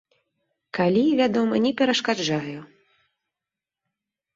Калі, 0.77 1.03
вядома, 1.21 1.55
не 1.67 1.71
перашкаджаю. 1.85 2.59